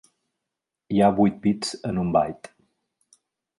[0.95, 2.53] Hi ha vuit bits en un byte.